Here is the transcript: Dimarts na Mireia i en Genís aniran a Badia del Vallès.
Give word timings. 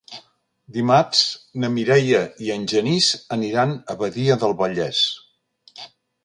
Dimarts 0.77 1.19
na 1.63 1.69
Mireia 1.73 2.21
i 2.45 2.49
en 2.55 2.65
Genís 2.73 3.11
aniran 3.37 3.77
a 3.95 3.97
Badia 4.01 4.39
del 4.45 4.57
Vallès. 4.63 5.05